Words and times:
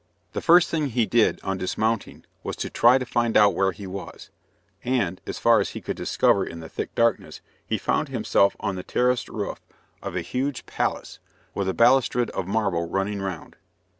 The 0.33 0.41
first 0.41 0.69
thing 0.71 0.87
he 0.87 1.05
did 1.05 1.39
on 1.43 1.59
dismounting 1.59 2.25
was 2.41 2.55
to 2.55 2.71
try 2.71 2.97
to 2.97 3.05
find 3.05 3.37
out 3.37 3.53
where 3.53 3.71
he 3.71 3.85
was, 3.85 4.31
and, 4.83 5.21
as 5.27 5.37
far 5.37 5.59
as 5.59 5.69
he 5.69 5.79
could 5.79 5.95
discover 5.95 6.43
in 6.43 6.59
the 6.59 6.67
thick 6.67 6.95
darkness, 6.95 7.39
he 7.67 7.77
found 7.77 8.09
himself 8.09 8.55
on 8.59 8.75
the 8.75 8.81
terraced 8.83 9.29
roof 9.29 9.61
of 10.01 10.15
a 10.15 10.21
huge 10.21 10.65
palace, 10.65 11.19
with 11.53 11.69
a 11.69 11.75
balustrade 11.75 12.31
of 12.31 12.47
marble 12.47 12.89
running 12.89 13.21
round. 13.21 13.57